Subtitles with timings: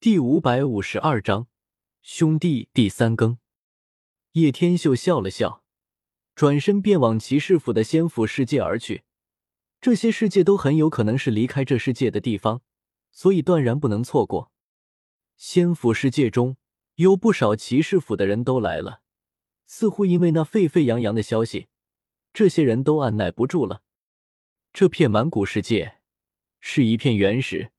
[0.00, 1.48] 第五百五十二章，
[2.02, 3.38] 兄弟第三更。
[4.34, 5.64] 叶天秀笑了笑，
[6.36, 9.02] 转身便往骑士府的仙府世界而去。
[9.80, 12.62] 这些世界都很有可能是离开这世界的地方，
[13.10, 14.52] 所以断然不能错过。
[15.36, 16.56] 仙府世界中
[16.94, 19.00] 有不少骑士府的人都来了，
[19.66, 21.66] 似乎因为那沸沸扬扬的消息，
[22.32, 23.82] 这些人都按耐不住了。
[24.72, 25.98] 这片满古世界
[26.60, 27.72] 是一片原石。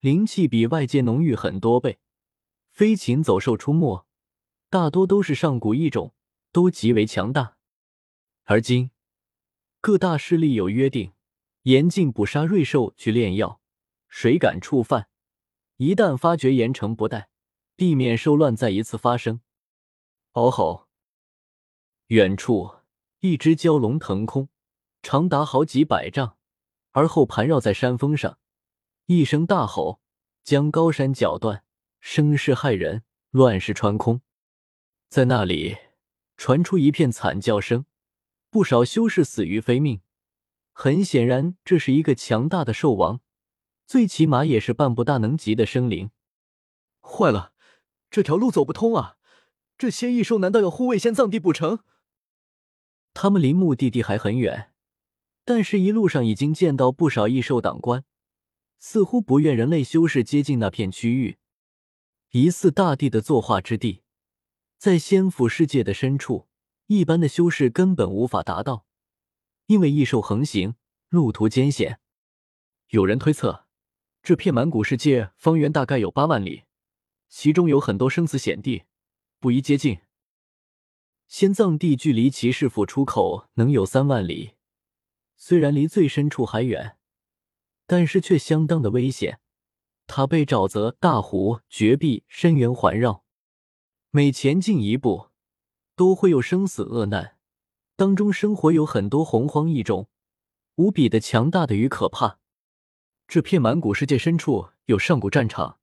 [0.00, 1.98] 灵气比外界浓郁很多倍，
[2.70, 4.06] 飞禽走兽出没，
[4.70, 6.14] 大多都是上古异种，
[6.52, 7.58] 都极为强大。
[8.44, 8.90] 而今
[9.82, 11.12] 各大势力有约定，
[11.64, 13.60] 严禁捕杀瑞兽去炼药，
[14.08, 15.10] 谁敢触犯，
[15.76, 17.28] 一旦发觉严惩不贷，
[17.76, 19.42] 避免兽乱再一次发生。
[20.32, 20.88] 嗷吼！
[22.06, 22.76] 远处
[23.18, 24.48] 一只蛟龙腾空，
[25.02, 26.38] 长达好几百丈，
[26.92, 28.38] 而后盘绕在山峰上。
[29.12, 30.00] 一声大吼，
[30.44, 31.64] 将高山绞断，
[31.98, 34.20] 声势骇人，乱石穿空。
[35.08, 35.76] 在那里
[36.36, 37.86] 传出一片惨叫声，
[38.50, 40.00] 不少修士死于非命。
[40.70, 43.20] 很显然，这是一个强大的兽王，
[43.84, 46.12] 最起码也是半步大能级的生灵。
[47.00, 47.52] 坏了，
[48.12, 49.16] 这条路走不通啊！
[49.76, 51.80] 这些异兽难道要护卫仙藏地不成？
[53.12, 54.72] 他们离目的地还很远，
[55.44, 58.04] 但是一路上已经见到不少异兽党官。
[58.82, 61.36] 似乎不愿人类修士接近那片区域，
[62.30, 64.02] 疑似大地的作化之地，
[64.78, 66.48] 在仙府世界的深处，
[66.86, 68.86] 一般的修士根本无法达到，
[69.66, 70.76] 因为异兽横行，
[71.10, 72.00] 路途艰险。
[72.88, 73.66] 有人推测，
[74.22, 76.64] 这片满古世界方圆大概有八万里，
[77.28, 78.84] 其中有很多生死险地，
[79.38, 79.98] 不宜接近。
[81.28, 84.54] 仙藏地距离骑士府出口能有三万里，
[85.36, 86.96] 虽然离最深处还远。
[87.90, 89.40] 但是却相当的危险，
[90.06, 93.24] 它被沼泽、大湖、绝壁、深渊环绕，
[94.10, 95.30] 每前进一步，
[95.96, 97.36] 都会有生死恶难。
[97.96, 100.08] 当中生活有很多洪荒异种，
[100.76, 102.38] 无比的强大的与可怕。
[103.26, 105.80] 这片蛮古世界深处有上古战场，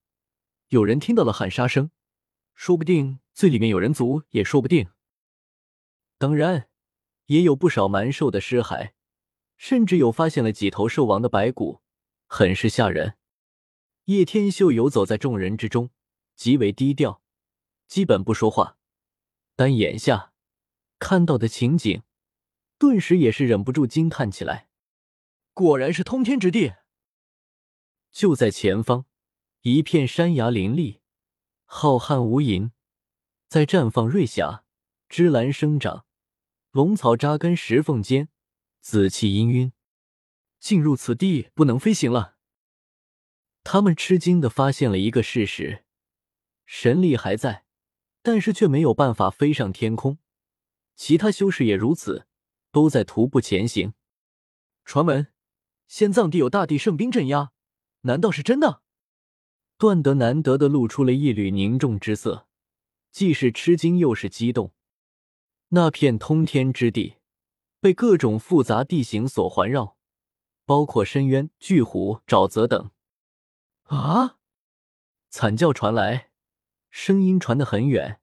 [0.69, 1.91] 有人听到了喊杀声，
[2.55, 4.87] 说不定最里面有人族，也说不定。
[6.17, 6.69] 当然，
[7.25, 8.91] 也有不少蛮兽的尸骸，
[9.57, 11.81] 甚至有发现了几头兽王的白骨。
[12.27, 13.17] 很是吓人。
[14.05, 15.89] 叶天秀游走在众人之中，
[16.35, 17.21] 极为低调，
[17.88, 18.77] 基本不说话。
[19.55, 20.33] 但眼下
[20.99, 22.03] 看到的情景，
[22.77, 24.69] 顿时也是忍不住惊叹起来。
[25.53, 26.75] 果然是通天之地。
[28.11, 29.05] 就在前方，
[29.61, 31.01] 一片山崖林立，
[31.65, 32.71] 浩瀚无垠，
[33.47, 34.63] 在绽放瑞霞，
[35.09, 36.05] 芝兰生长，
[36.71, 38.29] 龙草扎根石缝间，
[38.79, 39.71] 紫气氤氲。
[40.59, 42.35] 进入此地不能飞行了。
[43.63, 45.84] 他们吃惊的发现了一个事实：
[46.66, 47.66] 神力还在，
[48.22, 50.19] 但是却没有办法飞上天空。
[50.95, 52.28] 其他修士也如此，
[52.72, 53.94] 都在徒步前行。
[54.85, 55.28] 传闻
[55.88, 57.51] 仙藏地有大地圣兵镇压，
[58.01, 58.81] 难道是真的？
[59.78, 62.47] 段德难得的露出了一缕凝重之色，
[63.12, 64.74] 既是吃惊又是激动。
[65.69, 67.18] 那片通天之地，
[67.81, 69.96] 被各种复杂地形所环绕。
[70.67, 72.91] 包括深渊、巨湖、沼泽等。
[73.83, 74.35] 啊！
[75.29, 76.31] 惨叫传来，
[76.89, 78.19] 声音传得很远。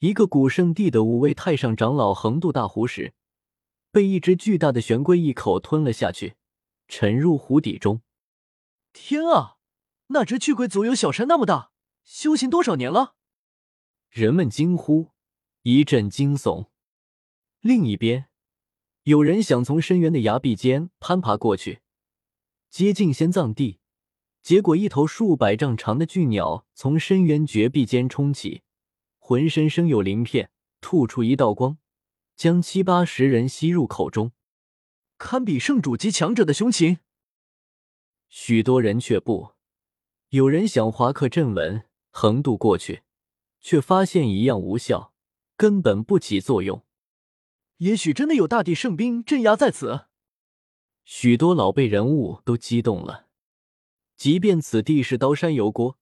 [0.00, 3.14] 一个古圣地的五位太上长老横渡大湖时，
[3.92, 6.34] 被一只巨大的玄龟一口吞了下去，
[6.88, 8.02] 沉入湖底中。
[8.92, 9.58] 天啊！
[10.08, 11.70] 那只巨龟足有小山那么大，
[12.02, 13.14] 修行多少年了？
[14.10, 15.12] 人们惊呼，
[15.62, 16.66] 一阵惊悚。
[17.60, 18.28] 另一边。
[19.06, 21.80] 有人想从深渊的崖壁间攀爬过去，
[22.70, 23.78] 接近仙藏地，
[24.42, 28.62] 结果一头数百丈长的巨鸟从深渊绝壁间冲起，
[29.20, 30.50] 浑身生有鳞片，
[30.80, 31.78] 吐出一道光，
[32.34, 34.32] 将七八十人吸入口中，
[35.18, 36.98] 堪比圣主级强者的凶禽。
[38.28, 39.52] 许多人却不，
[40.30, 43.04] 有人想划克阵纹横渡过去，
[43.60, 45.12] 却发现一样无效，
[45.56, 46.84] 根本不起作用。
[47.78, 50.06] 也许真的有大地圣兵镇压在此，
[51.04, 53.26] 许多老辈人物都激动了。
[54.16, 55.98] 即便此地是刀山油锅，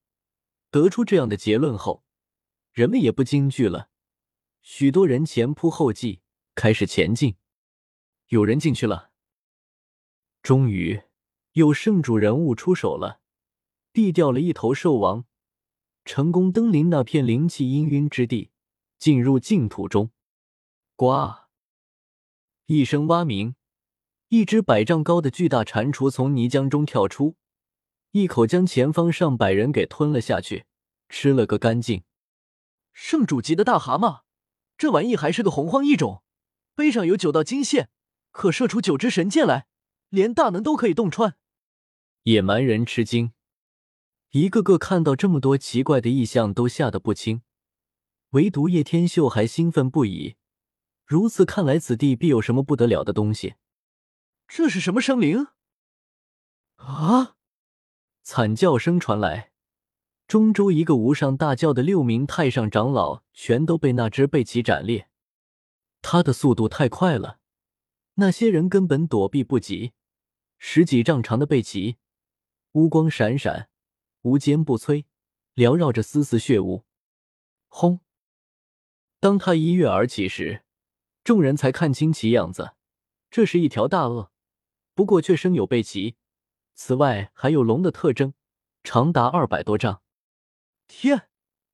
[0.71, 2.05] 得出这样的结论后，
[2.71, 3.89] 人们也不惊惧了。
[4.61, 6.21] 许多人前仆后继，
[6.55, 7.35] 开始前进。
[8.27, 9.11] 有人进去了。
[10.41, 11.01] 终于
[11.51, 13.19] 有圣主人物出手了，
[13.91, 15.25] 毙掉了一头兽王，
[16.05, 18.51] 成功登临那片灵气氤氲之地，
[18.97, 20.11] 进入净土中。
[20.95, 21.44] 呱！
[22.67, 23.53] 一声蛙鸣，
[24.29, 27.35] 一只百丈高的巨大蟾蜍从泥浆中跳出，
[28.09, 30.65] 一口将前方上百人给吞了下去，
[31.07, 32.01] 吃了个干净。
[32.91, 34.21] 圣主级的大蛤蟆，
[34.79, 36.23] 这玩意还是个洪荒异种，
[36.73, 37.89] 背上有九道金线，
[38.31, 39.67] 可射出九支神箭来，
[40.09, 41.37] 连大能都可以洞穿。
[42.23, 43.33] 野蛮人吃惊，
[44.31, 47.43] 一个个看到这么多奇怪的异象都吓得不轻，
[48.31, 50.37] 唯独叶天秀还兴奋不已。
[51.05, 53.55] 如此看来，此地必有什么不得了的东西。
[54.47, 55.47] 这是什么生灵？
[56.77, 57.35] 啊！
[58.23, 59.51] 惨叫声传来，
[60.27, 65.09] 中州一个无上大教的六名太上长老全都被那只贝奇斩裂。
[66.01, 67.39] 他的速度太快了，
[68.15, 69.93] 那些人根本躲避不及。
[70.57, 71.97] 十几丈长的贝奇，
[72.71, 73.69] 乌光闪闪，
[74.23, 75.05] 无坚不摧，
[75.53, 76.83] 缭绕着丝丝血雾。
[77.67, 77.99] 轰！
[79.19, 80.64] 当他一跃而起时，
[81.25, 82.75] 众人才看清其样子，
[83.31, 84.29] 这是一条大鳄，
[84.93, 86.15] 不过却生有背鳍。
[86.75, 88.35] 此外，还有龙的特征，
[88.83, 90.03] 长达二百多丈。
[90.87, 91.27] 天，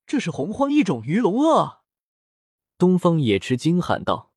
[0.07, 1.81] 这是洪荒异种鱼龙鳄！
[2.77, 4.31] 东方野吃惊喊道：“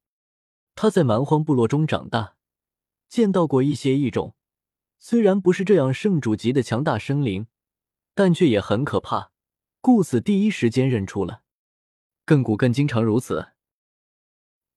[0.75, 2.35] 他在蛮荒部落中长大，
[3.09, 4.35] 见到过一些异种，
[4.99, 7.47] 虽然不是这样圣主级的强大生灵，
[8.17, 9.31] 但却也很可怕，
[9.81, 11.43] 故此第一时间认出了。
[12.27, 13.51] 亘古更经常如此。”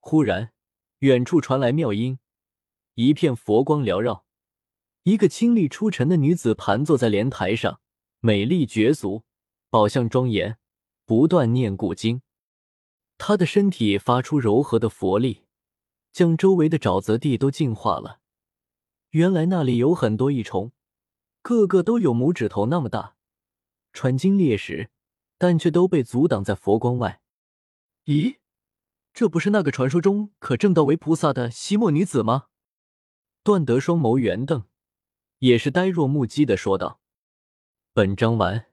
[0.10, 0.54] 忽然，
[1.00, 2.20] 远处传来妙音，
[2.94, 4.26] 一片佛光缭绕。
[5.04, 7.82] 一个清丽出尘的女子盘坐在莲台上，
[8.22, 9.26] 美丽绝俗，
[9.70, 10.58] 宝相庄严，
[11.06, 12.22] 不断念古经。
[13.18, 15.44] 她的身体发出柔和的佛力，
[16.14, 18.22] 将周围的沼泽地都净化了。
[19.10, 20.72] 原来那里有很多异虫，
[21.42, 23.18] 个个都有拇指头那么大，
[23.92, 24.90] 穿金裂石，
[25.38, 27.20] 但却都被阻挡在佛光外。
[28.06, 28.38] 咦，
[29.20, 32.50] 这不是那个传说中可证道为菩萨的西莫女子吗？
[33.42, 34.66] 段德双眸圆瞪。
[35.40, 37.02] 也是呆若木鸡的说道
[37.94, 38.68] ：“本章完。”